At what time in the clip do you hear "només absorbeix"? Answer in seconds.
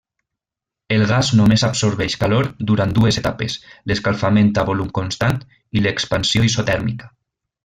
1.39-2.15